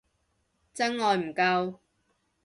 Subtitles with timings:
[0.73, 1.75] 真愛唔夠